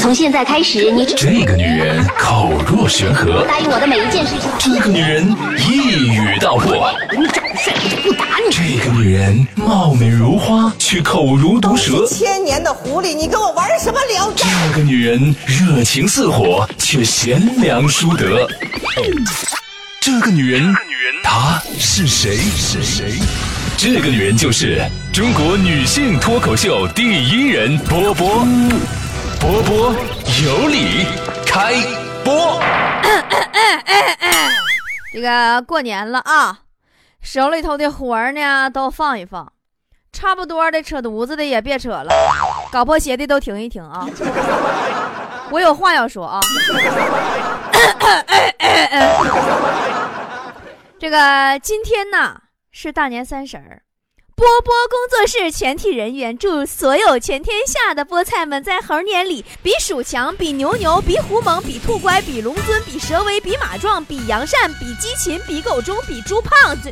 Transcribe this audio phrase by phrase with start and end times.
[0.00, 4.50] 从现在开始，你这个女人口若悬河，答应我的每一件事情。
[4.58, 8.50] 这个女人一语道破，你长得帅，我就不打你。
[8.50, 12.06] 这个女人貌美如花，却口如毒蛇。
[12.06, 14.46] 千年的狐狸，你跟我玩什么聊斋？
[14.72, 18.48] 这个女人热情似火，却贤良淑德。
[20.00, 20.74] 这个女人，
[21.22, 22.38] 她是谁？
[22.56, 23.12] 是谁？
[23.76, 24.82] 这个女人就是
[25.12, 28.46] 中国女性脱口秀第一人波波。
[29.40, 29.94] 波波
[30.44, 31.06] 有理，
[31.46, 31.72] 开
[32.22, 32.60] 播。
[35.12, 36.60] 这个过年了啊，
[37.22, 39.50] 手里头的活儿呢都放一放，
[40.12, 42.12] 差不多的扯犊子的也别扯了，
[42.70, 44.06] 搞破鞋的都停一停啊。
[45.50, 46.38] 我有话要说啊。
[50.98, 52.38] 这个今天呢
[52.70, 53.80] 是大年三十儿。
[54.40, 66.74] 波波工作室全体人员祝所有全天下的菠菜们在猴年里比鼠强，比牛牛，比虎猛，比兔乖，比龙尊，比蛇威，比马壮，比羊善，比鸡勤，比狗忠，比猪胖。
[66.80, 66.90] 最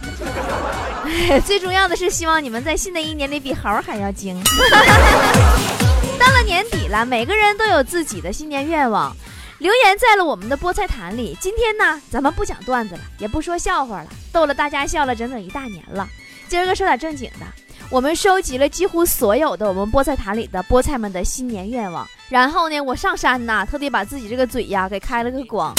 [1.41, 4.39] 最重要的是，希望你们在新的一年里比猴还要精。
[6.21, 9.17] 到了年底了，每个人都有自己的新年愿望，
[9.57, 11.35] 留言在了我们的菠菜坛里。
[11.41, 16.07] 今天呢，咱们不讲段子了，也不说笑话了，逗了大家笑了整整一大年了。
[16.49, 17.45] 今儿个说点正经的，
[17.91, 25.75] 我们收集了几乎所有的我们菠菜坛里的菠菜们的新年愿望，然后呢，我上山呐，特地把自己这个嘴呀给开了个光。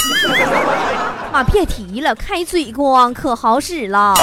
[1.32, 4.14] 妈， 别提了，开嘴光可好使了。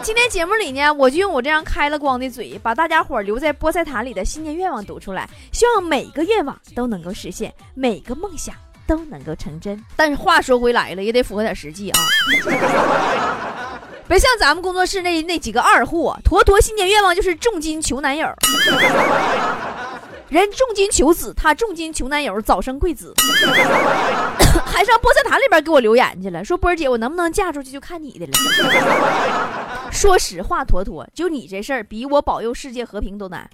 [0.00, 8.54] 今天节目里呢，我就用我这样开了光的嘴，把大家伙留在菠菜坛里的新年愿望读出来，希望每个愿望都能够实现，每个梦想
[8.86, 9.78] 都能够成真。
[9.96, 12.00] 但是话说回来了，也得符合点实际啊。
[14.14, 18.28] 别像咱们工作室那那几个二货，坨坨新年愿望就是重金求男友。
[20.28, 23.12] 人重金求子，他重金求男友，早生贵子。
[24.64, 28.32] 还上菠菜坛里边给我留言去了，说波儿姐，我能不能嫁出去就看你的了。
[29.90, 33.50] 说实话，坨坨，就你这事儿，比我保佑世界和平都难。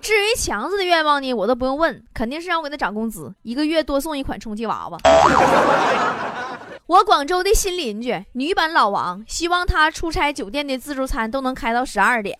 [0.00, 4.98] 至于强子的愿望呢，我都不用问，肯定是让我给他涨工资，一个月多送一款充气娃娃。
[6.86, 12.36] 我广州的新邻居女版老王，希望他出差酒店的自助餐都能开到十二点。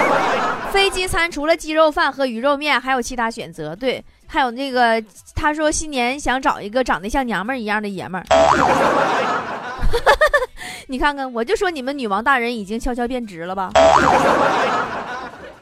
[0.72, 3.76] 飞机餐除了鸡肉饭和鱼肉面，还有其他选择。
[3.76, 8.24] 对，还有那个，他说新年想找一个长得像娘们儿一样的爷们儿。
[10.88, 13.70] 你看看，我就说你们女王大人已经悄悄变直了吧？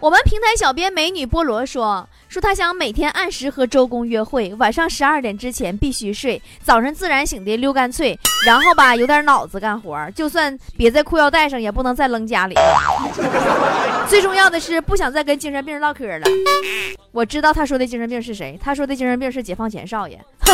[0.02, 12.56] 我们平台小编美女菠萝说说她想每天按时和周公约会，晚上十二点之前必须睡，早上自然醒的溜干脆，然后吧有点脑子干活，就算别在裤腰带上也不能再扔家里。
[14.08, 16.26] 最重要的是不想再跟精神病唠嗑了。
[17.12, 20.20] 我知道他说的精神病是谁，他说的精神病是解放前少爷。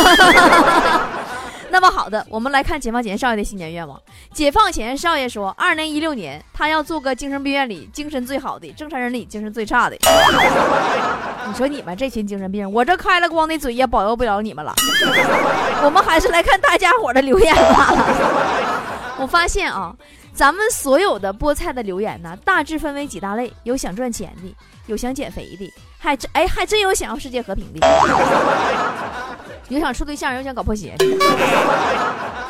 [1.71, 3.99] 那么好的，我们来看解放前少爷的新年愿望。
[4.33, 9.95] 解放前少爷说，二零一六年他要做个精神病院里精神最好的，正常人里精神最差的。
[11.47, 14.73] 你说你们这群精神病，我这开了光的嘴也保佑不了你们了。
[15.83, 17.93] 我们还是来看大家伙的留言吧。
[19.17, 19.95] 我发现啊，
[20.33, 24.55] 咱们所有的菠菜的留言呢，大致分为几大类：有想赚钱的，
[24.87, 27.87] 有想减肥的，还真哎还真有想要世界和平的。
[29.69, 31.05] 有想处对象，有想搞破鞋的，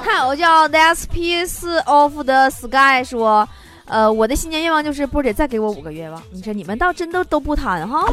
[0.02, 3.48] 还有叫 That's Piece of the Sky 说，
[3.86, 6.22] 呃，我的新年愿望就是波姐再给我五个愿望。
[6.32, 8.06] 你说你们倒真的都不贪哈。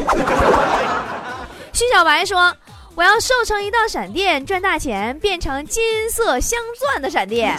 [1.73, 2.53] 徐小白说，
[2.97, 7.57] 我要瘦成一道闪电，赚大钱，变成金色镶钻的闪电。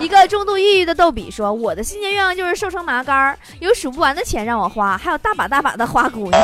[0.00, 6.40] 一个重度抑郁的逗比说，我的新年愿望就是瘦成麻杆，有数不完的钱让我花，还有大把大把的花姑娘。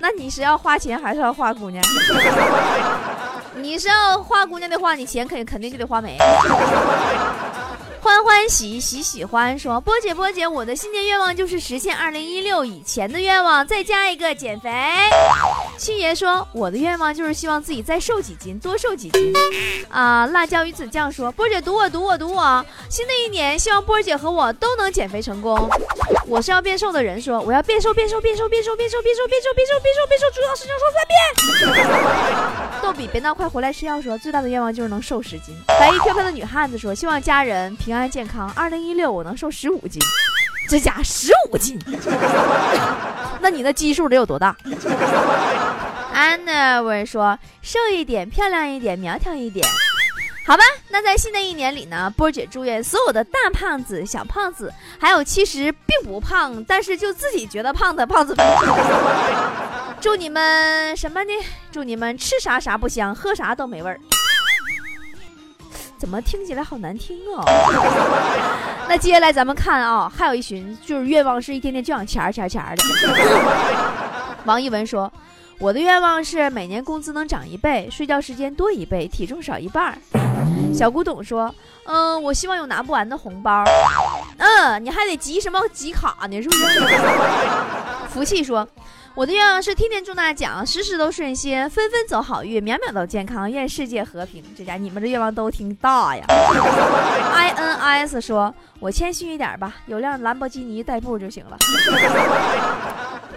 [0.00, 1.82] 那你是要花钱还是要花姑娘？
[3.56, 6.16] 你是要花姑娘的话，你钱肯肯定就得花没。
[8.00, 14.70] 欢欢喜喜喜欢说，波姐波姐，我的新年愿望就是实现二零一六以前的愿望，再加一个减肥。
[15.76, 19.34] 七爷说，我的愿望就是希望自己再瘦几斤，多瘦几斤。
[19.90, 25.68] 啊，辣椒鱼子酱说，波姐读我读我读我，新的一年希望波姐和我都能减肥成功。
[26.28, 32.82] 我是要变瘦的人说，我要变瘦变瘦变瘦变瘦变瘦变瘦变瘦变瘦变瘦变瘦，主要事情说三遍。
[32.82, 35.56] 逗比别闹，快回来吃药说，最大的愿望就是能瘦十斤。
[35.66, 38.52] 白衣飘飘的女汉子说，希望家人平安健康。
[38.54, 40.02] 二零一六我能瘦十五斤，
[40.68, 41.78] 这家十五斤，
[43.40, 44.54] 那你那基数得有多大？
[46.12, 49.66] 安娜我说，瘦一点，漂亮一点，苗条一点。
[50.48, 58.46] 好吧，那在新的一年里呢，波姐祝愿所有的大胖子、小胖子，还有其实并不胖，但是就自己觉得胖的胖子们，
[60.00, 61.32] 祝你们什么呢？
[61.70, 64.00] 祝你们吃啥啥不香，喝啥都没味儿。
[65.98, 67.44] 怎么听起来好难听啊？
[68.88, 72.82] 那接下来咱们看啊，还有一群就是愿望是一天天就想钱儿钱儿钱儿的。
[74.46, 75.12] 王一文说
[75.60, 79.98] ：“我的愿望是每年工资能涨一倍，睡觉时间多一倍，体重少一半儿。”
[80.74, 81.54] 小古董说
[81.84, 83.64] ：“嗯，我希望有拿不完的红包。
[84.38, 86.40] 嗯，你还得集什么集卡呢？
[86.42, 86.80] 是不是？”
[88.08, 88.66] 福气说。
[89.14, 94.44] 我的愿望是天天中大奖，时时都顺心，分分走好运，秒秒都健康，愿世界和平。
[94.56, 96.24] 这家你们这愿望都挺大呀。
[96.28, 101.58] I N I S 说：“我谦虚一点吧，有辆兰博基尼代步就行了。”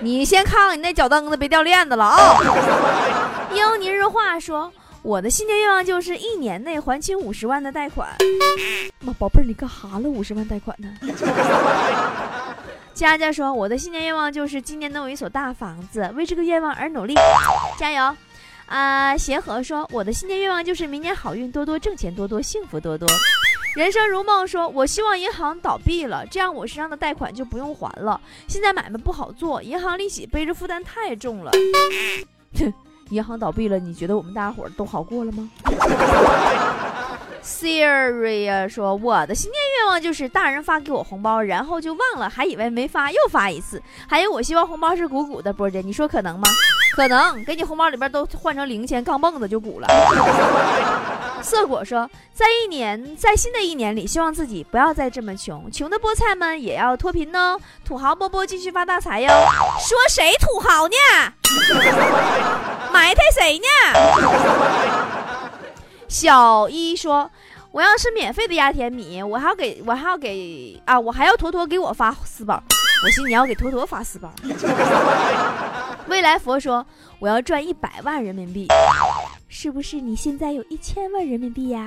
[0.02, 2.38] 你先看看你那脚蹬子别掉链子了啊。
[3.52, 4.72] 英尼日话说
[5.04, 8.16] ：“我的新年愿望就是一年内还清五十万的贷款。
[9.02, 10.08] ”妈宝贝儿，你干哈了？
[10.08, 10.94] 五十万贷款呢？
[12.94, 17.16] 佳佳说：“我的新年愿望就是今年能有一所大房子，为这个愿望而努力，
[17.80, 18.16] 加油！”
[18.68, 23.08] 啊，协和说：“我的新年愿望就是明年好运多多，挣钱多多，幸福多多。”
[23.76, 28.20] 人生如梦说：“我希望银行倒闭了，这样我身上的贷款就不用还了。
[28.48, 31.52] 现在买卖不好做，银行利息背着负担太重了。”
[33.12, 35.50] 哼，银行倒闭了，你觉得我们大伙儿都好过了吗？
[37.44, 43.82] Siri 说：“我的新年愿望就是大人发给我红包，然后就忘了，还以为没发，又发一次。
[44.08, 45.52] 还有，我希望红包是鼓鼓的。
[45.52, 46.48] 波姐，你说可能吗？
[46.96, 49.88] 可能，给你红包里边都换成零钱，钢镚子就鼓了。”
[51.44, 57.60] 色果说：“在一年，在新的一年里，希望自己不要再这么穷，穷的菠菜们也要脱贫哦。
[57.84, 59.28] 土豪波波继续发大财哟。”
[59.82, 60.96] 说谁土豪呢？
[62.94, 63.66] 埋汰谁呢？
[66.08, 67.32] 小一说
[67.72, 72.62] ：“我要吃免费的压甜米，我还要给我还要给啊，我还要坨坨给我发私包。
[73.04, 74.32] 我寻你要给坨坨发私包。”
[76.08, 76.86] 未来佛说
[77.20, 78.68] ：“我要赚一百万人民币，
[79.54, 81.86] 是不是你现在有一千万人民币呀？”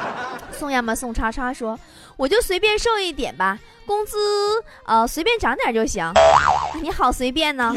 [0.52, 1.78] 宋亚嘛宋叉叉说
[2.16, 4.16] ：“我就随便瘦一点吧，工资
[4.84, 6.04] 呃随便涨点就行。”
[6.82, 7.74] 你好随便呢。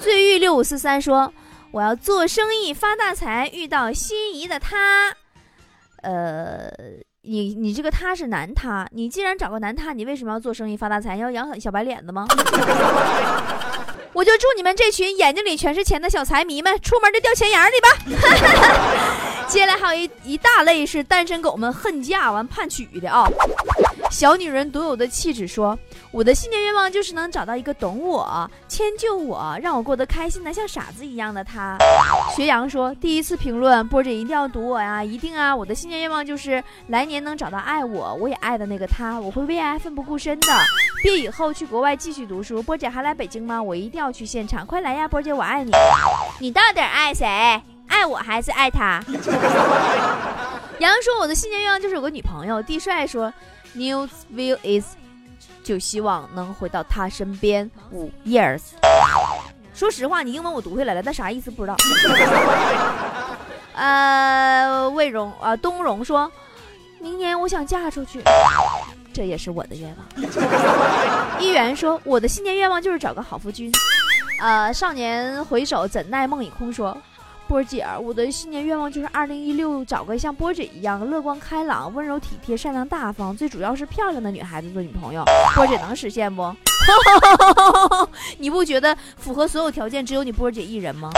[0.00, 1.32] 醉玉六五四三说。
[1.70, 5.10] 我要做生意发大财，遇到心仪的他。
[6.02, 6.70] 呃，
[7.22, 11.16] 你你这个他是男他，你既然找个男他，你为什么要做生意发大财？
[11.16, 12.26] 要养小白脸子吗？
[14.12, 17.88] 我就祝你们这群眼睛里全是钱的小财迷们，出门就掉钱眼里吧。
[19.48, 23.26] 接下来还有一一大类是单身狗们恨嫁完判娶的啊。
[24.12, 25.76] 小女人独有的气质说
[26.12, 31.78] ：“我的新年愿望就是能找到一个懂我、迁就我、让我过得开心的像傻子一样的他。”
[32.36, 35.56] 学阳说：“第一次评论，波姐一定要读我呀，一定啊！
[35.56, 40.46] 我的新年愿望就是来年能找到爱我、我也爱的那个他，我会为爱奋不顾身的。
[41.02, 42.62] 毕业以后去国外继续读书。
[42.62, 43.62] 波姐还来北京吗？
[43.62, 45.08] 我一定要去现场，快来呀！
[45.08, 45.72] 波姐，我爱你。
[46.38, 47.26] 你到底爱谁？
[47.88, 49.02] 爱我还是爱他？”
[50.80, 53.32] 杨说：“我的新年愿望就是有个女朋友。”地帅说。
[53.74, 54.84] News view is，
[55.64, 58.60] 就希望能回到他身边五 years。
[59.74, 61.76] 说实话，你英文我读下来了，但啥意思不知道。
[63.74, 66.30] 呃，魏荣啊，东荣说，
[67.00, 68.22] 明年我想嫁出去，
[69.14, 70.06] 这也是我的愿望。
[71.40, 73.72] 一元说，我的新年愿望就是找个好夫君。
[74.40, 76.94] 呃，少年回首怎奈梦已空说。
[77.52, 85.22] 波姐，我的新年愿望就是二零一六找个像波姐一样乐观开朗、温柔体贴、善良大方，最主要是漂亮的女孩子做女朋友。
[85.54, 86.50] 波姐能实现不？
[88.40, 91.10] 你不觉得符合所有条件只有你波姐一人吗？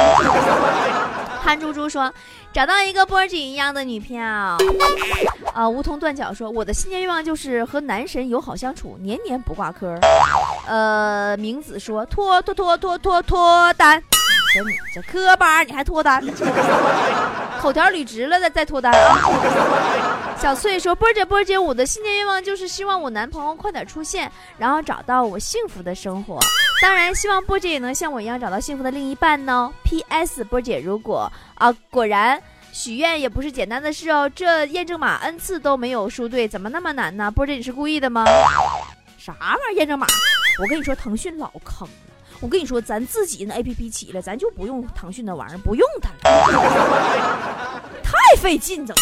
[1.40, 2.12] 憨猪猪说，
[2.52, 4.20] 找到一个波姐一样的女票。
[5.52, 9.96] 啊，梧桐断脚说，我的新年愿望就是和男神友好相处，年年不挂科。
[10.66, 14.02] 呃，明子说，脱脱脱脱脱脱单。
[14.62, 16.22] 你这磕巴，你还脱单？
[17.60, 18.92] 口条捋直了再再脱单！
[20.38, 26.38] 小翠说：“波姐，波姐，我的新年愿望就是希望我男朋友快点出现，然后找到我幸福的生活。
[26.82, 29.72] 当然，希望波姐也能像我一样找到幸福的另一半呢。
[29.84, 30.44] P.S.
[30.44, 32.38] 波姐，如果啊，果然
[32.72, 37.30] 许愿也不是简单的事哦，这验证码 n 次都没有输对，怎么那么难呢？
[37.30, 38.26] 波姐，你是故意的吗？
[39.16, 40.06] 啥玩意儿验证码？
[40.60, 41.94] 我跟你说，腾讯老坑了。”
[42.44, 48.94] 我跟你说，咱自己那 A P P 起来，咱就不用腾讯那玩意儿，不用它了， 太费劲整。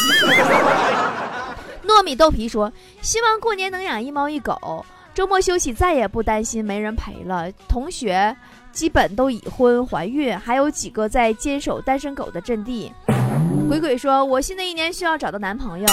[1.84, 2.72] 糯米豆皮说
[3.02, 7.50] ：“希望过年能养一猫一狗，周末休息再也不担心没人陪了。
[7.68, 8.36] 同学
[8.70, 12.92] 基本都已婚怀孕，还有几个在坚守单身狗的阵地。”
[13.68, 15.86] 鬼鬼说：“我新的一年需要找到男朋友。”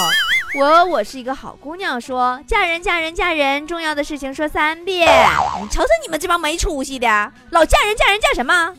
[0.56, 5.08] 我我是一个好姑娘，说嫁人嫁人嫁人，重要的事情说三遍。
[5.62, 8.74] 你瞅瞅你们这帮没出息的，老嫁人嫁人嫁什么？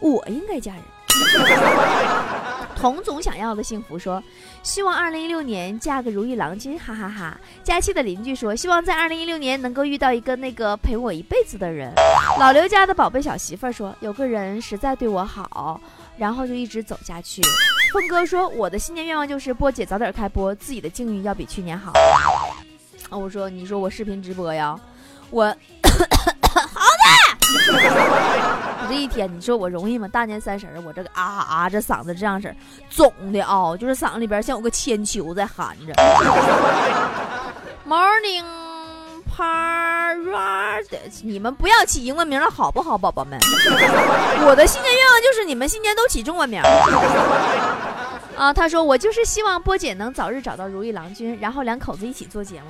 [0.00, 0.82] 我应该嫁人。
[2.76, 4.22] 童总想要的幸福说，
[4.62, 11.92] 希望二零一六年嫁个如意郎君，哈哈哈佳期的邻居说，希望在二零一六年能够遇到一个那个陪我一辈子的人。
[12.38, 15.80] 老刘家的宝贝小媳妇说，有个人实在对我好，
[16.18, 17.40] 然后就一直走下去。
[17.96, 21.92] 峰哥说：“我的新年愿望就是波姐早点开播，自己的境遇要比去年好。”
[23.08, 24.78] 啊，我说：“你说我视频直播呀，
[25.30, 25.44] 我
[26.44, 27.06] 好的。
[27.72, 30.06] 我这一天，你说我容易吗？
[30.08, 32.56] 大年三十我这个啊啊，这嗓子这样式儿，
[32.90, 35.94] 肿的啊，就是嗓子里边像有个铅球在含着。
[37.88, 38.44] Morning
[39.34, 40.84] parade，
[41.22, 43.38] 你们不要起英文名了，好不好，宝宝们？
[44.44, 46.60] 我的新年愿望就是你们新年都起中文名。
[48.36, 52.68] 啊，他说我就是希望波姐能早日找到如意郎君，然后两口子一起做节目。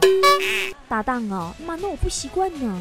[0.88, 2.80] 搭档啊，妈，那我不习惯呢。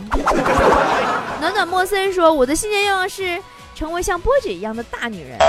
[1.41, 3.41] 暖暖莫森说，我的新年愿望是
[3.73, 5.39] 成为像波姐一样的大女人。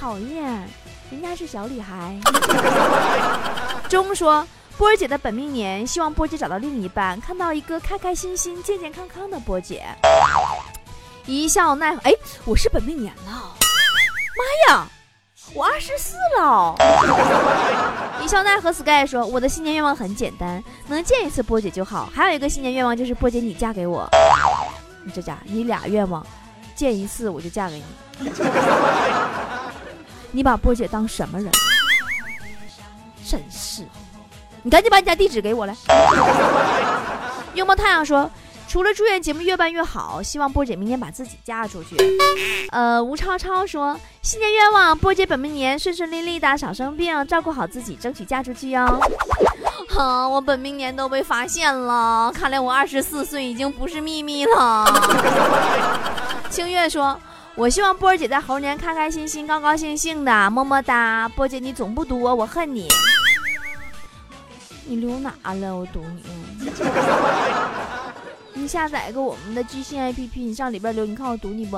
[0.00, 0.68] 讨厌，
[1.10, 2.18] 人家是小女孩。
[3.88, 4.44] 钟说，
[4.76, 9.84] 波儿姐的本命年，希望波姐找到另一半，看到一个开开心心、健健康康的波姐。
[11.26, 12.12] 一笑奈何，哎，
[12.44, 13.54] 我是本命年了，
[14.68, 14.88] 妈呀！
[15.56, 16.74] 我二十四了。
[18.20, 22.10] 李笑奈和 sky 说：“我的新年愿望很简单，能见一次波姐就好。
[22.14, 24.06] 还有一个新年愿望就是波姐你嫁给我。
[25.02, 26.24] 你这家你俩愿望，
[26.74, 27.84] 见一次我就嫁给你。
[30.30, 31.50] 你把波姐当什么人？
[33.24, 33.82] 真是！
[34.62, 35.74] 你赶紧把你家地址给我来。”
[37.54, 38.30] 拥抱太阳说。
[38.68, 41.96] 除了祝愿节目越办越好，希望波姐明年把自己嫁出去。
[42.70, 49.00] 呃，吴超超说新年愿望，波姐本命年顺顺利利的，少生病，照顾好自己，争取嫁出去哟。
[49.88, 54.84] 哈，我本命年都被发现了，看来我二十四岁已经不是秘密了。
[56.50, 57.18] 清月说，
[57.54, 61.28] 我希望波儿姐在猴年开开心心、高高兴兴的，么么哒。
[61.30, 62.88] 波姐你总不读我，我恨你。
[64.84, 65.76] 你留哪了？
[65.76, 66.22] 我读你。
[68.58, 71.76] 你下载个我们的居信 APP，你上里边留，你看我读你不？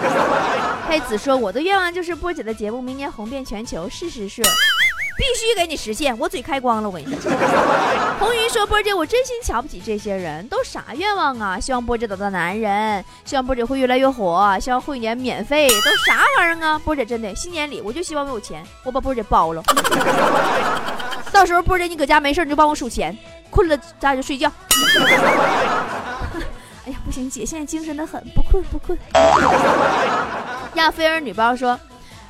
[0.86, 7.32] 黑子说：“我的愿望就是波姐的节目明年红遍全球，事实是，必须给你实现。”我嘴开光了，我跟你说。
[8.20, 11.58] 红云说：“波姐，我真心瞧不起这些人，都啥愿望啊？
[11.58, 16.78] 希望波姐找到男人，希望波姐会越来越火，希望会员免费，都啥玩意儿啊？
[16.78, 19.62] 波姐真的，新年里我就希望我有钱，我把波姐包了。
[21.32, 23.16] 到时候波姐你搁家没事你就帮我数钱，
[23.50, 24.52] 困了咱俩就睡觉。”
[27.16, 28.98] 哎呀，不行，姐现在精神的很，不困不困。
[30.74, 31.78] 亚菲儿女包说：“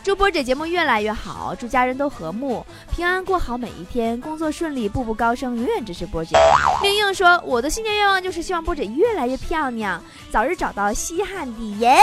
[0.05, 2.65] 祝波姐节目越来越好，祝家人都和睦
[2.95, 6.39] 平安，过好每一天，工作顺利，步步高升，永远支持波姐。”
[6.81, 10.01] 明硬说：“我的新年愿望就是希望波姐越来越漂亮，
[10.31, 11.99] 早日找到稀罕的人。”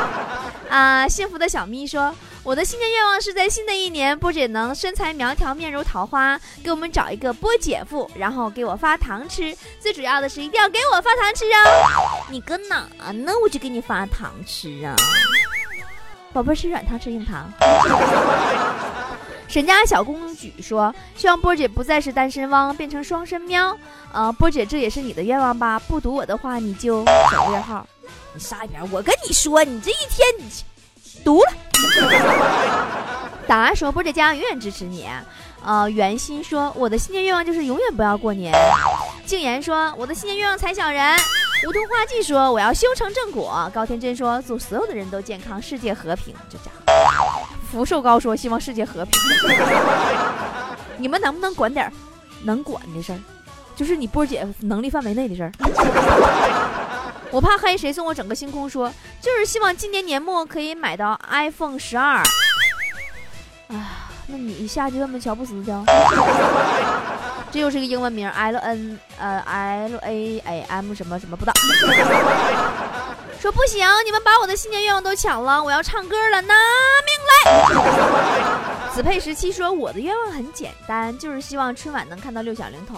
[0.70, 2.14] 啊，幸福的小咪说。
[2.42, 9.54] 我的新年愿望是在新的一年，波姐能身材苗条，面如桃花，给我们找一个波姐夫，然后给我发糖吃。
[9.78, 11.60] 最主要的是一定要给我发糖吃啊！
[12.30, 13.32] 你搁哪呢？
[13.42, 14.96] 我就给你发糖吃啊！
[16.32, 17.50] 宝贝吃软糖吃硬糖。
[19.46, 23.76] 沈家小公举说：“希望波姐不再是单身汪，变成双身喵。”
[24.14, 25.78] 呃，波姐这也是你的愿望吧？
[25.80, 27.86] 不读我的话，你就省略号。
[28.32, 28.80] 你撒一边！
[28.90, 30.48] 我跟你说，你这一天你。
[31.24, 31.52] 读了，
[33.46, 35.06] 档案说波姐家永远支持你。
[35.64, 38.54] 呃，袁心说我的新年愿望就是永远不要过年。
[39.26, 41.16] 静言说我的新年愿望踩小人。
[41.66, 43.70] 梧桐花季说我要修成正果。
[43.74, 46.34] 高天真说祝所有的人都健康，世界和平。
[46.48, 46.70] 就这家
[47.18, 49.20] 伙，福寿高说希望世界和平。
[50.96, 51.92] 你们能不能管点
[52.42, 53.20] 能管的事儿？
[53.76, 55.52] 就是你波姐能力范围内的事儿。
[57.32, 58.68] 我怕黑，谁送我整个星空？
[58.68, 62.22] 说就是希望今年年末可以买到 iPhone 十二。
[63.68, 63.76] 哎，
[64.26, 65.72] 那你下去问问乔布斯去。
[67.52, 71.54] 这又是个英文名，L N 呃 L A A M 什么什么不知道。
[73.40, 76.54] 说不行，你们把我的新年愿望都抢了，我要唱歌了，拿
[77.06, 78.92] 命来！
[78.92, 82.96] 子佩十七说我的愿望很简单，就是希望春晚能看到六小龄童。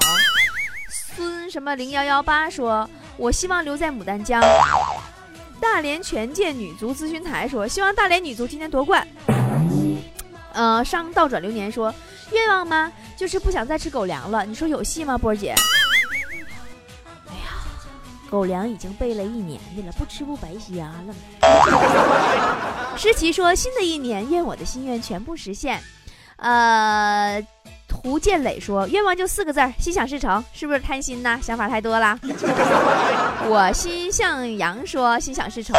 [1.16, 2.88] 孙什么零幺幺八说。
[3.19, 4.42] 我希望留在牡丹江。
[5.61, 9.07] 大连权健女足咨询台说，希望大连女足今天夺冠。
[10.54, 11.95] 呃，商倒转流年说，
[12.33, 12.90] 愿望吗？
[13.16, 14.47] 就是不想再吃狗粮了。
[14.47, 15.54] 你说有戏吗，波儿姐？
[17.28, 17.52] 哎呀，
[18.31, 21.14] 狗粮已经备了一年的了，不吃不白瞎了。
[22.97, 25.81] 诗琪说，新的一年，愿我的心愿全部实现。
[26.37, 27.47] 呃。
[28.03, 31.39] 胡建磊说：“愿望就四个字儿，心想事成，是不是贪心呐？
[31.41, 32.19] 想法太多了。
[33.49, 35.77] ”我心向阳说：“心想事成。”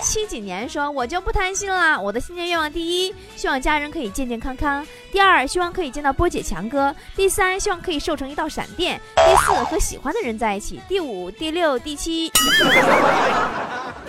[0.00, 12.30] 七几年说：“我就不贪心了，我的新年愿望第一，希望家人可以健健康康；第二，希望可以见到波姐强哥；第三，希望可以瘦成一道闪电；第四，和喜欢的人在一起；第五、第六、第七。”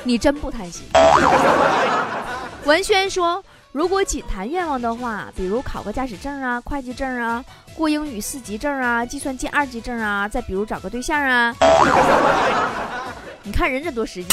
[0.04, 0.84] 你真不贪心。
[2.66, 3.44] 文轩说。
[3.76, 7.44] 如果仅谈愿望的话，比如考个驾驶证啊、会计证啊、
[7.76, 11.54] 过英语四级证啊、计算机二级证啊，再比如找个对象啊，
[13.44, 14.30] 你看人这多实际。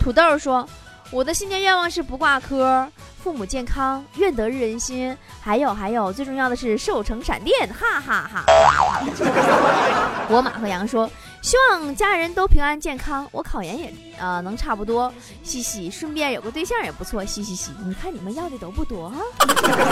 [0.00, 0.66] 土豆说
[1.12, 2.88] ：“我的新年愿望是不挂科，
[3.22, 8.44] 父母健康，愿得人心，还有还有，最重要的是瘦成闪电，哈哈哈。
[10.32, 11.06] ”我马和羊说。
[11.42, 17.72] 希望家人都平安健康，我考研也呃能差不多，嘻嘻，顺便有个对象也不错，嘻嘻嘻。
[17.84, 19.18] 你看你们要的都不多啊。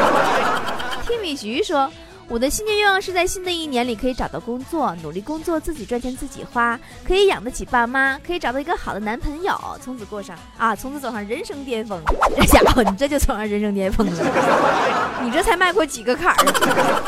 [1.05, 1.91] 听米菊说，
[2.29, 12.01] 我的新年愿望是在新的一年里可以找到工作，努力工作，自己赚钱自己花，可以养得起爸妈，可以找到一个好的男朋友，从此过上啊，从此走上人生巅峰。
[12.37, 17.03] 这家伙，你这就走上人生巅峰了，你这才迈过几个坎儿？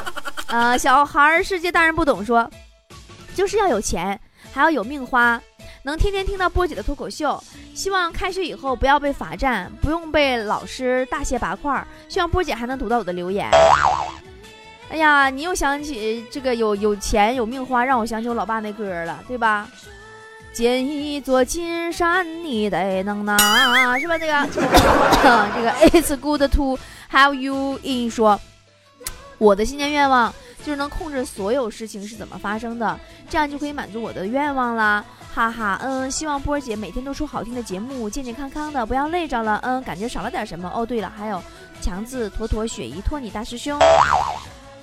[0.51, 2.51] 呃，小孩世界大人不懂说，
[3.37, 4.21] 就是要有钱。
[4.53, 5.41] 还要有命花，
[5.83, 7.43] 能天天听到波姐的脱口秀。
[7.75, 11.85] 希望开学以后不要被罚站，不用被老师大卸八块。
[12.09, 13.49] 希望波姐还能读到我的留言。
[14.91, 19.67] 哎呀，你又想起这个有有钱有命花，让我想起我老爸那歌了，对吧？
[20.53, 23.39] 建一座金山，你得能拿，
[23.99, 24.19] 是吧？
[24.19, 26.79] 这个 这个 It's good to
[27.11, 28.39] have you in 说，
[29.39, 30.35] 我的新年愿望。
[30.65, 35.05] 就是能控制所有事情是怎么发生的，这样就可以满足我的愿望啦，
[35.35, 40.71] 哈哈，嗯，希望波儿姐每天都出好听的节目，健健康康的，不要累着了，嗯，感觉少了点什么。
[40.73, 41.43] 哦，对了，还有
[41.81, 43.77] 强子、妥妥、雪姨、托尼大师兄，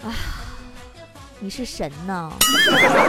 [0.04, 0.12] 啊，
[1.40, 2.30] 你是神呐，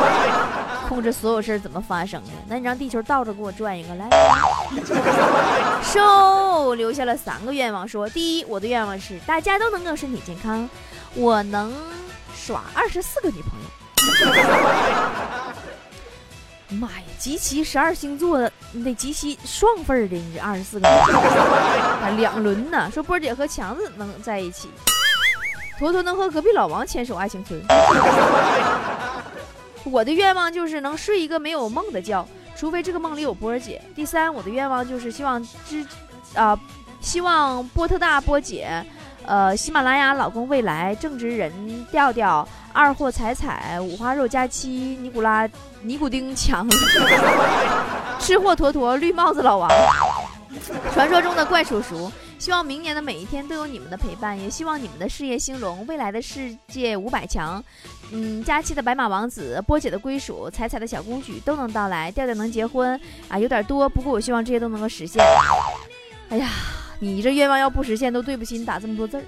[0.89, 2.31] 控制所有事儿怎么发生的？
[2.49, 4.09] 那你让地球倒着给我转一个来。
[5.83, 10.69] 收留下了三个愿望，说第一，我的愿望是大家都能够身体健康，
[11.15, 11.75] 我能。
[12.51, 13.67] 耍二十四个女朋友，
[16.81, 17.05] 妈呀！
[17.17, 20.89] 集齐十二星座的，你得集齐双份的，你这二十四个，
[22.17, 22.91] 两轮呢。
[22.93, 24.69] 说波姐和强子能在一起，
[25.79, 27.63] 坨坨能和隔壁老王牵手爱情村。
[29.85, 33.81] 我的愿望就是能睡一个没有梦的觉，除非这个梦里有波姐。
[33.95, 35.87] 第三，我的愿望就是希望之
[36.35, 36.59] 啊，
[37.01, 38.85] 希望波特大波姐。
[39.27, 41.53] 呃，喜马拉雅老公未来正直人
[41.91, 44.69] 调调二货彩彩五花肉佳期
[45.01, 45.49] 尼古拉
[45.83, 46.67] 尼古丁强
[48.19, 49.71] 吃货坨坨绿帽子老王，
[50.93, 52.11] 传说中的怪叔叔。
[52.39, 57.63] 希望明年的每一天都有你们的陪伴，也希望你们的事业兴隆，未来的世界五百强。
[58.13, 65.23] 嗯，佳期的白马王子，波姐的归属，彩彩的小公举都能到来，调调能结婚啊，有点多，不过我希望这些都能够实现。
[66.31, 66.49] 哎呀。
[67.03, 69.25] 你这愿望要不实现，都对不起你打这么多字儿。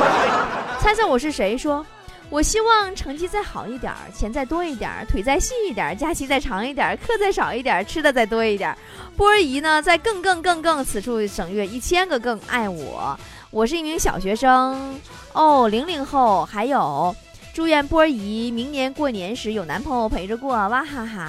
[0.80, 1.56] 猜猜我是谁？
[1.56, 1.84] 说，
[2.30, 8.74] 我希望成绩再好一点，钱再多一点，腿再细一点，假期再长一点，课再少一点，吃的再多一点。
[9.14, 13.18] 波儿姨呢，在更更更更此处省略一千个更爱我。
[13.50, 14.98] 我是一名小学生
[15.34, 16.46] 哦，零零后。
[16.46, 17.14] 还有，
[17.56, 21.26] 祝愿波姨明年过年时有男朋友陪着过，哇哈哈。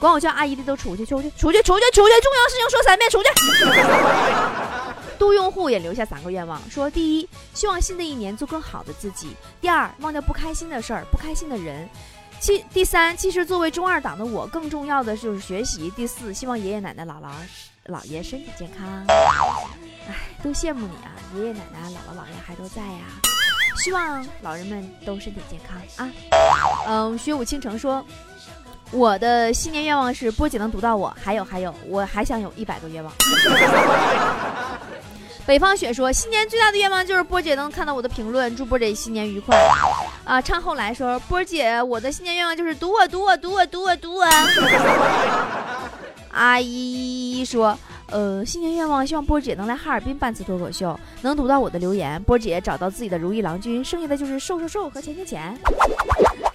[0.00, 2.20] 管我叫阿姨的都出去，出去，出去，出去，出去！
[2.20, 3.28] 重要事情说三遍，出去。
[5.16, 9.28] 杜用户也留下三个愿望，说：第一，希望新的一年做更好的自己；
[9.60, 11.86] 第二，忘掉不开心的事儿、不开心的人；
[12.40, 17.30] 其第三，其实作为中二党的我，更重要的就是学习；第四，希望爷爷奶奶、姥姥、
[17.86, 19.04] 姥爷身体健康。
[20.08, 21.14] 哎，都羡慕你啊！
[21.36, 23.33] 爷爷奶奶、姥姥、姥爷还都在呀。
[23.76, 26.10] 希望老人们都身体健康啊。
[26.86, 28.04] 嗯，学武倾城说，
[28.90, 33.12] 我的新年愿望是波姐能读到我，还有还有，我还想有一百个愿望。
[35.46, 39.54] 北方雪说：“新年最大的愿望就是波姐能看到我的评论，祝波姐新年愉快。”
[40.24, 44.24] 啊，唱后来说：“波姐，我的新年愿望就是读我，读我，读我，读我，读我。
[46.32, 47.78] ”阿姨说
[48.10, 55.58] ：“呃，新年愿望希望波姐能来哈尔滨办次脱口秀，能读到我的留言，波姐找到自己的如意郎君，剩下的就是瘦瘦瘦和钱钱钱。”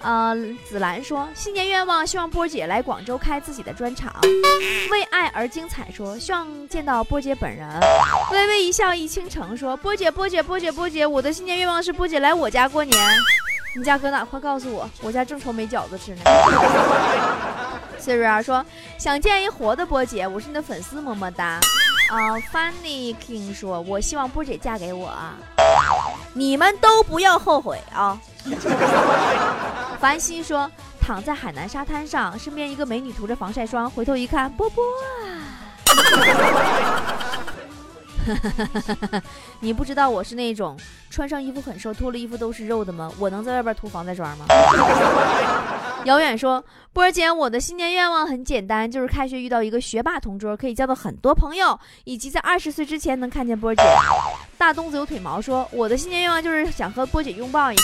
[0.02, 0.34] 呃，
[0.66, 4.14] 紫兰说新年愿望，希望波姐来广州开自己的专场。
[4.90, 7.68] 为爱而精彩说希望见到波姐本人。
[8.32, 12.98] 微微一笑一倾城说波姐波姐波姐波姐，我的新年愿望是波姐来我家过年。
[13.76, 14.24] 你家搁哪？
[14.24, 16.22] 快告诉我，我家正愁没饺子吃呢。
[18.00, 18.64] Siri 说
[18.98, 21.60] 想见一活的波姐，我是你的粉丝，么么哒。
[22.10, 25.34] 啊，Funny King 说，我希望波姐嫁给我啊。
[26.32, 28.18] 你们都不要后悔啊！
[30.00, 30.68] 凡心说，
[31.00, 34.82] 躺在海南沙滩上，身边一个美女涂着防晒霜，回头一看，波波
[35.22, 37.09] 啊！
[39.60, 40.78] 你不知道我是那种
[41.10, 43.10] 穿上衣服很瘦，脱了衣服都是肉的吗？
[43.18, 44.46] 我能在外边涂防晒霜吗？
[46.06, 46.64] 遥远说，
[46.94, 53.82] 波儿姐，我的新年愿望很简单，就是开学遇到一个学霸同桌，可以交到很多朋友，以及在二十岁之前能看见波儿姐。
[54.56, 57.82] 大东子有腿毛说，我的新年愿望就是想和波姐拥抱一下。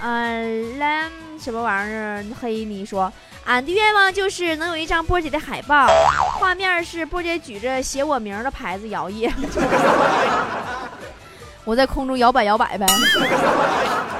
[0.00, 2.24] 嗯，蓝什么玩意儿？
[2.40, 3.12] 黑你说。
[3.48, 5.86] 俺的愿望就是能有一张波姐的海报，
[6.38, 9.32] 画面是波姐举着写我名的牌子摇曳，
[11.64, 12.86] 我在空中摇摆摇摆呗。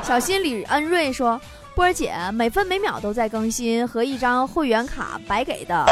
[0.03, 1.39] 小心李恩瑞说
[1.77, 5.85] ：“波姐每分每秒都在更新，和一张会员卡白给的，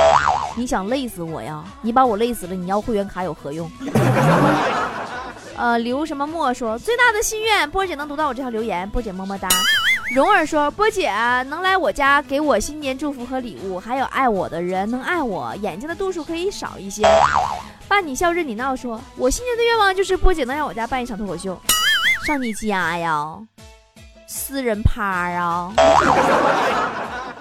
[0.57, 1.63] 你想累死我呀？
[1.83, 3.71] 你把我累死了，你要会员卡有何用？”
[5.59, 9.47] 呃，刘什么墨说：“最大的心愿，波姐能读到我这条留言，波姐么么哒。”
[10.15, 11.11] 蓉儿说：“波姐
[11.49, 17.03] 能来我家给我新年祝福和礼物，还有爱我的人能爱我，眼睛的度数可以少一些。”
[17.89, 21.61] 伴你笑任你闹说：“我新年的愿望就是波姐能来我家办一场脱口秀，
[22.25, 23.37] 上你家呀，
[24.27, 25.73] 私人趴啊，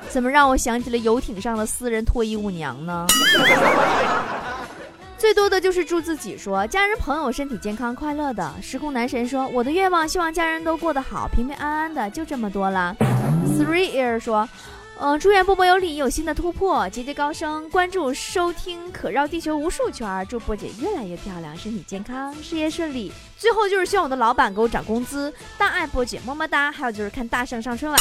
[0.09, 3.05] 怎么让我想起了游艇上的私人脱衣舞娘呢？”
[5.17, 8.53] 最多的就是祝自己说家人朋友身体健康快乐的。
[8.61, 12.95] 时空男神说我的愿望希望家人都过得好平平安安的就这么多了。
[13.57, 14.47] Three Ear 说，
[14.99, 17.67] 嗯，祝愿波波有理有新的突破，节节高升。
[17.69, 23.11] 关注收听可绕地球无数圈，祝波姐越来越漂亮，身体健康，事业顺利。
[23.37, 26.71] 最后就是希望我的老板给我涨工资，大爱波姐么么哒。
[26.71, 27.99] 还有就是看大圣上春晚。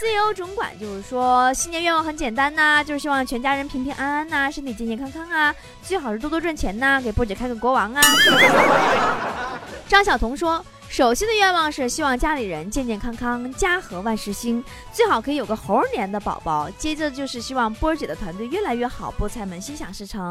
[0.00, 8.00] CEO 总管就是说，新年愿望很简单呐，就是希望全家人平平安安呐，身体健健康康啊，最好是多多赚钱呐，给波姐开个国王啊。
[9.86, 16.70] 张晓彤说，首先的愿望是希望家里人健健康康，家和万事兴，最好可以有个猴儿年的宝宝。
[16.78, 20.30] 接着就是希望波儿姐的团队越来越好，菠菜们心想事成。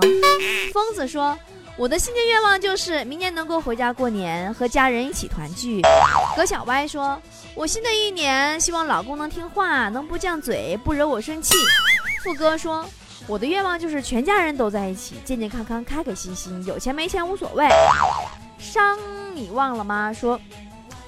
[0.71, 1.37] 疯子说。
[1.75, 5.81] 我的新年愿望就是明年能够回家过年，和家人一起团聚。
[6.33, 7.21] 葛小歪说
[7.55, 11.55] ：“我新的一年希望老公能听话，能不犟嘴，不惹我生气。”
[12.23, 12.87] 富哥说
[13.27, 17.67] ：“我的愿望就是全家人都在一起，健健康康，开开心心，有钱没钱无所谓。”
[18.63, 18.97] 伤
[19.35, 20.11] 你忘了吗？
[20.13, 20.39] 说：“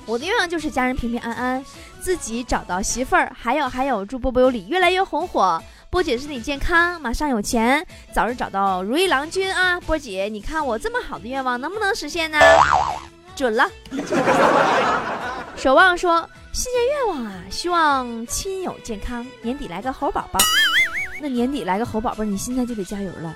[0.05, 1.65] 我的愿望就是家人平平安安，
[2.01, 9.79] 自己找到媳妇儿，还有还有，祝波波有理越来越红火。”波姐身体健康，马上有钱，早日找到如意郎君啊！
[9.79, 12.37] 波姐，你看我这么好的愿望能不能实现呢？
[13.33, 13.65] 准了。
[15.55, 20.39] 守望说新年愿望啊，希望亲友健康，年底来个猴宝宝。
[21.21, 23.33] 那年底来个猴宝宝，你现在就得加油了。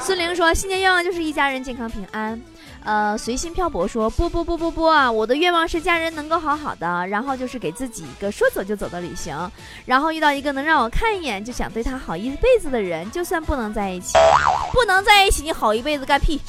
[0.00, 2.40] 孙玲说新年愿望就是一家人健康平安。
[2.82, 5.10] 呃，随心漂泊说不不不不不啊！
[5.10, 9.50] 我的愿望是家人能够好好的，然后就是给自己一个说走就走的旅行，
[9.84, 14.14] 然后遇到一个能让我看一眼就想对他好一辈子的人，就算不能在一起，
[14.72, 16.40] 不能在一起，你好一辈子干屁！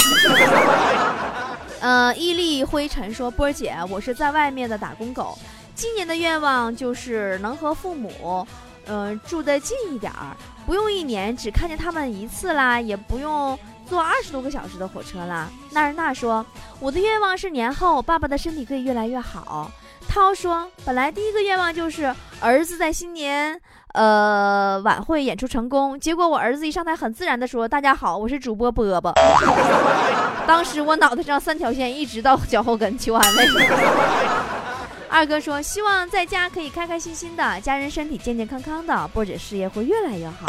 [1.82, 5.38] 呃，伊利灰尘说波儿姐，我是在外面的打工狗，
[5.76, 8.48] 今年的愿望就是能和父母，
[8.86, 13.60] 嗯，住得近一点儿，不用一年只看见他们一次啦，也不用。
[13.91, 15.49] 坐二十多个小时的火车了。
[15.71, 16.45] 纳日娜说
[16.80, 19.69] ：“我的愿望是年后爸爸的身体可以越来越好。”
[20.08, 23.60] 涛说：“本来第一个愿望就是儿子在新年
[23.91, 29.13] 呃晚会演出成功，结果我儿子一上台很自然的说：‘大家好，我是主播波波。
[30.47, 33.45] ’当时我脑袋上三条线一直到脚后跟，求安慰。”
[35.12, 40.47] 二哥说：“希望在家可以开开心心的，家人身体健健康康的，波姐事业会越来越好。”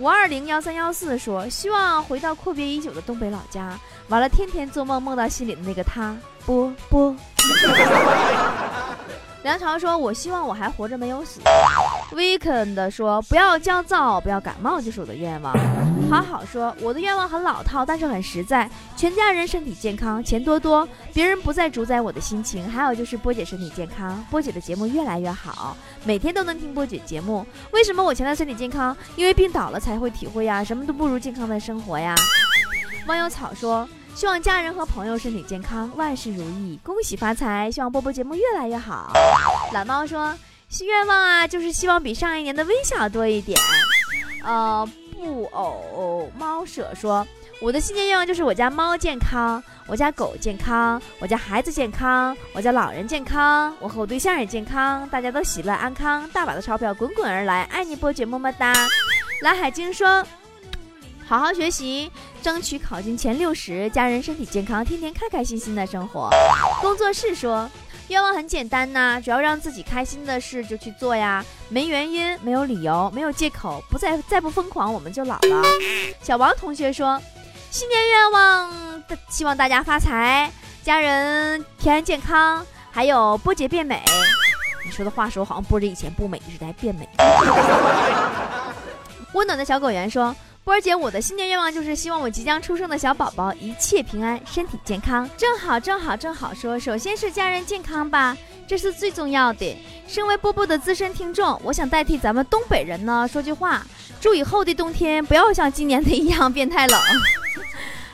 [0.00, 7.14] 五二零幺三幺四说：“希望回到阔别已久的东北老家，完了天天做梦梦到心里的那个他。”波波。
[9.44, 11.42] 梁朝说：“我希望我还活着，没有死。”
[12.16, 15.54] Weekend 说：“不要焦躁，不要感冒，就是我的愿望。”
[16.10, 22.68] 好好说：“我的愿望很老套，但是很实在，全家人身体健康，钱多多，别人不再主宰我的心情。
[22.68, 27.46] 还有就是波姐身体健康，波姐的节目越来越好，每天都能听波姐节目。
[27.70, 28.96] 为什么我强调身体健康？
[29.16, 32.14] 因为病倒了才会体会呀，什么都不如健康的生活呀。”
[33.06, 33.88] 网友草说。
[34.12, 37.70] 希望家人和朋友身体健康，万事如意，恭喜发财。
[37.70, 39.12] 希望波波节目越来越好。
[39.72, 40.36] 懒猫说
[40.68, 43.56] ：“新愿望啊，就是希望比上一年的微笑多一点。”
[44.44, 44.86] 呃，
[45.20, 47.26] 布偶猫舍说
[47.60, 57.64] ：“我的新年愿望就是我家猫健康，我家狗健康，我家孩子健康，我家老人健康，我和我对象也健康，大家都喜乐安康，大把的钞票滚滚而来。
[57.64, 58.72] 爱你波姐么么哒。”
[59.42, 60.24] 蓝海晶说。
[61.26, 62.10] 好好学习，
[62.42, 66.28] 争取考进前六十，家人身体健康，天天开开心心的生活。
[66.80, 67.70] 工作室说，
[68.10, 75.62] 愿望很简单呐，只要让自己开心的事就去做呀，没原因，没有理由，没有借口，不再再不疯狂，我们就老了。
[76.20, 77.22] 小王同学说，
[77.70, 80.50] 新年愿望，希望大家发财，
[80.82, 84.02] 家人平安健康，还有波姐变美。
[84.84, 87.08] 你说的话说好像波姐以前不美一直在变美。
[89.34, 95.28] 温暖的小狗园说：“波儿姐，我的新年愿望就是希望我即将出生的小宝宝一切平安，身体健康。
[95.36, 98.36] 正好，正好，正好说，首先是家人健康吧，
[98.68, 99.76] 这是最重要的。
[100.06, 103.84] 身为波波的资深听众，我想代替咱们东北人呢说句话：
[104.20, 104.74] 祝以后的。
[104.74, 106.10] 冬天不要像今年的。
[106.10, 107.00] 一样变太冷。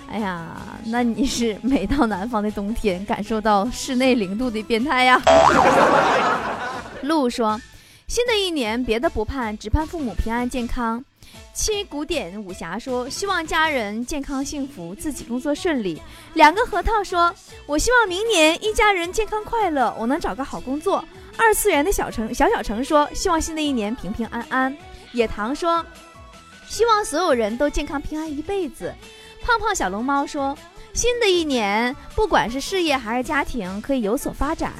[0.08, 0.56] 哎呀，
[0.86, 2.50] 那你是每到南方的。
[2.52, 4.62] 冬天感受到室内零度的。
[4.62, 5.20] 变态呀？”
[7.02, 7.60] 路说。
[8.06, 8.38] 新的。
[8.38, 9.10] 一年，别的。
[9.10, 11.04] 不盼，只盼父母平安健康。
[11.54, 16.00] 七古典武侠说，希望家人健康幸福，自己工作顺利。
[16.34, 17.34] 两个核桃说，
[17.66, 21.02] 我希望明年一家人健康快乐，我能找个好工作。
[21.38, 24.76] 二次元的小城小小城说，希望新的一年平平安安。
[25.12, 25.84] 野糖说，
[26.68, 28.92] 希望所有人都健康平安一辈子。
[29.42, 30.56] 胖胖小龙猫说，
[30.92, 34.74] 新的一年，不管是事业还是家庭，可以有所发展。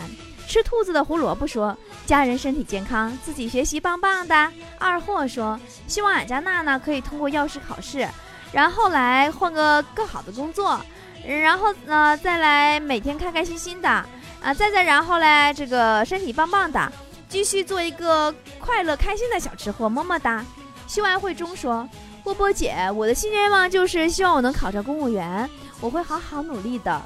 [0.49, 8.09] 吃兔子的胡萝卜说：“家人身体健康，自己学习棒棒的。”二货说：“希望俺家娜娜可以通过药师考试，
[8.53, 10.81] 然后来换个更好的工作，
[11.27, 16.93] 然后呢再来每天开开心心的啊，再再然后嘞这个身体棒棒的，
[17.29, 20.45] 继续做一个快乐开心的小吃货。”么么哒。
[20.87, 21.87] 秀爱会中说
[22.23, 27.03] ：“波波姐，我的新愿望就是希望我能考上公务员，我会好好努力的。”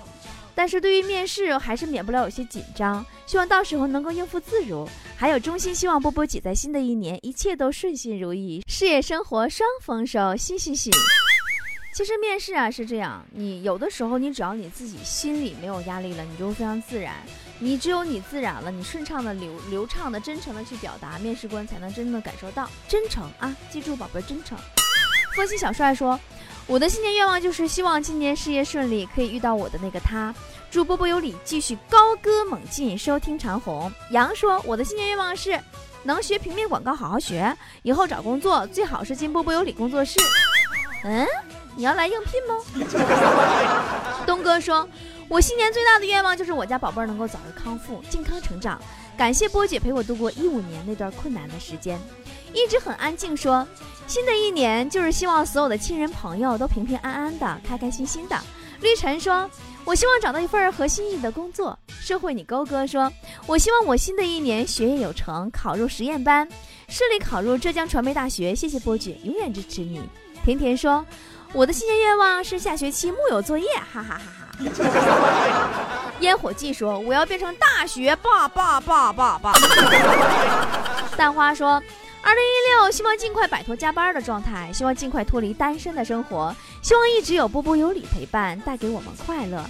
[0.54, 4.88] 但是对于面试还是免不了有些紧张，希望到时候能够应付自如。
[5.16, 10.36] 还有衷心希望波波姐在新的一年一切都顺心如意，事业生活双丰收。
[10.36, 10.90] 嘻嘻嘻。
[11.92, 17.16] 其实面试啊是这样，你有的时候你只要你自己心里没有压力了，你就会非常自然。
[17.58, 23.54] 你只有你自然了，你顺畅的流流畅的真诚的去表达，面试官才能真的感受到真诚啊！
[23.70, 24.56] 记住宝贝，真诚。
[25.36, 26.18] 风心小帅说。
[26.70, 30.32] 我的新年愿望就是希望今年事业顺利，可以遇到我的那个他。
[30.70, 33.92] 祝波波有理继续高歌猛进，收听长虹。
[34.12, 35.58] 杨说：“我的新年愿望是
[36.04, 37.52] 能学平面广告，好好学，
[37.82, 40.20] 以后找工作最好是进波波有理工作室。”
[41.02, 41.26] 嗯，
[41.74, 42.54] 你要来应聘吗？
[44.24, 44.88] 东哥说
[45.28, 48.80] ：“我新年最大的愿望就是我家宝贝儿能够早日康复，健康成长。
[49.18, 51.98] 感谢波姐陪我度过一五年那段困难的时间。”
[52.52, 53.66] 一直很安静说。
[54.06, 58.36] 新的一年就是希望所有的亲人朋友都平平安安的、开开心心的。
[58.80, 59.48] 绿晨说
[59.86, 63.08] ：“我希望找到一份合心意的工作。”社会你勾哥说
[63.46, 66.48] ：“我希望我新的一年学业有成，考入实验班，
[66.88, 70.02] 顺利考入浙江传媒大学。”谢谢波姐，永远支持你。
[70.44, 71.06] 甜甜说
[71.54, 74.48] ：“我的新年愿望是下学期木有作业。”哈哈哈哈。
[76.18, 79.52] 烟火季说：“我要变成大学霸霸霸霸霸。
[81.16, 81.80] ”蛋花说。
[82.22, 89.64] 二零一六，希望尽快摆脱加班的状态，希望尽快脱离单身的生活，希望一直有波波有理陪伴，带给我们快乐。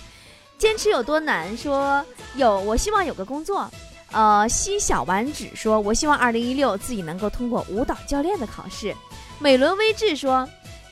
[0.58, 1.56] 坚持有多难？
[1.56, 3.70] 说有，我希望有个工作。
[4.12, 8.94] 呃，西小丸子说，我希望二零一六自己能够通过舞蹈教练的考试。
[9.38, 10.46] 美伦微智说，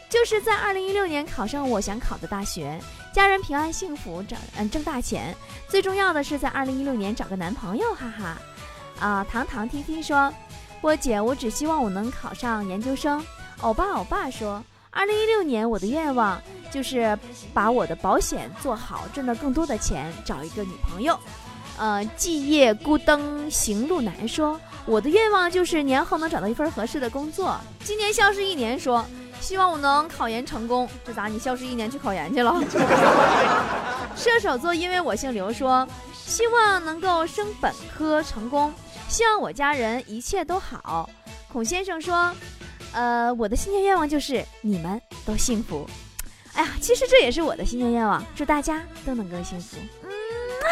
[0.08, 2.80] 就是在二零一六年考上我想考的大学，
[3.12, 5.36] 家人平安幸福，挣嗯挣大钱。
[5.68, 8.38] 最重要的是在二零一六年找个男朋友，哈哈。
[9.00, 10.32] 啊，糖糖 T T 说。
[10.80, 13.24] 波姐，我只希望我能考上研究生。
[13.60, 17.18] 欧巴，欧巴说，二零一六年我的愿望就是
[17.52, 21.18] 把我的保险做好，挣到更多的钱，找一个女朋友。
[21.76, 27.56] 呃，寂夜孤灯行路难说，我的愿望就是年后能找到一份合适的工作。
[27.84, 29.04] 今年消失一年说，
[29.40, 30.88] 希望我能考研成功。
[31.04, 31.26] 这咋？
[31.26, 32.54] 你消失一年去考研去了？
[34.16, 38.72] 射手座，因为我姓刘说，希望能够升本科成功。
[39.08, 41.10] 希望我家人一切都好。
[41.50, 42.32] 孔先生说
[42.92, 45.88] ：“呃，我的新年愿望就是你们都幸福。
[46.54, 49.78] 哎呀，其实这也是我的新年愿望，祝大家都能更幸福。
[50.02, 50.10] 嗯
[50.68, 50.70] 啊，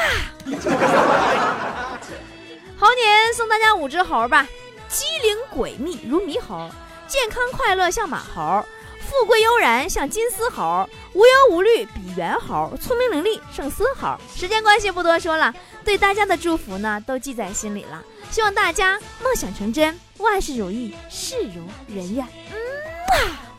[2.79, 4.47] 猴年送大家五只猴吧，
[4.89, 6.69] 机灵诡秘如猕猴，
[7.09, 8.65] 健康快乐像马猴，
[9.01, 14.15] 富贵悠然像金丝猴，无忧无虑比猿猴，聪明伶俐胜孙猴。
[14.35, 15.55] 时间关系不多说了，
[15.87, 18.03] 对大家的祝福呢都记在心里了。
[18.31, 22.27] 希望大家梦想成真，万事如意，事如人愿。
[22.51, 22.59] 嗯，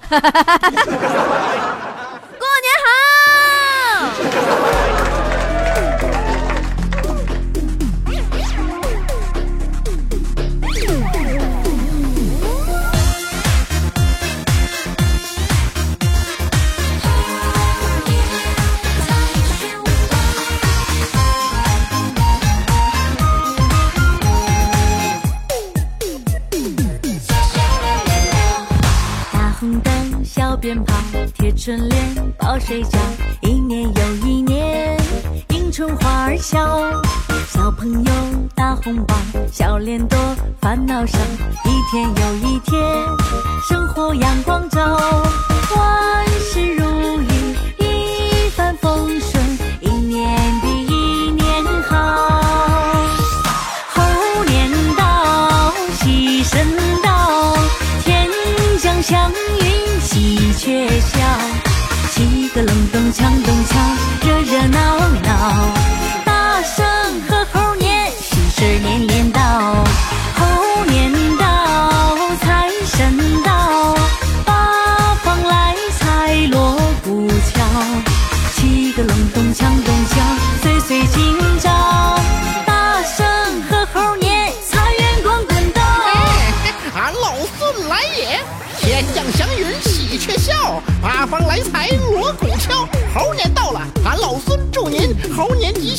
[2.37, 4.76] 过年好。
[31.47, 32.97] 贴春联，包水饺，
[33.39, 34.97] 一年又一年，
[35.51, 36.91] 迎春花儿笑，
[37.47, 38.11] 小朋友
[38.53, 39.15] 大红包，
[39.49, 40.19] 笑脸多，
[40.59, 41.17] 烦恼少，
[41.63, 42.83] 一天又一天，
[43.65, 44.97] 生活阳光照，
[45.73, 46.76] 万事如。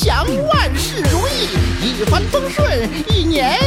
[0.00, 1.48] 祥万事如意
[1.82, 3.58] 一帆风顺一年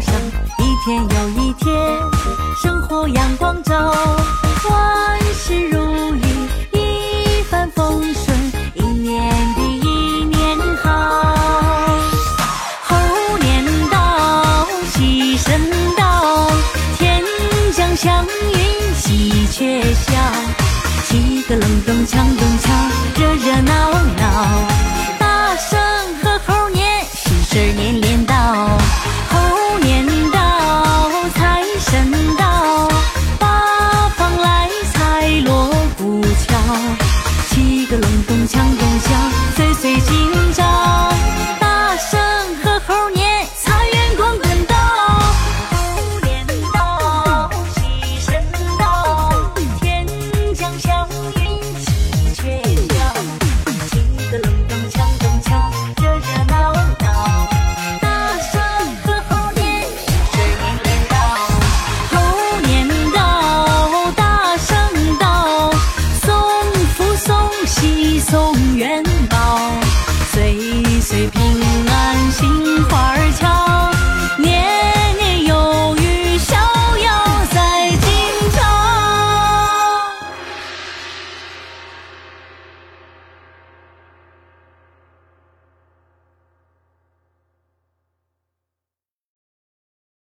[0.00, 0.29] 想。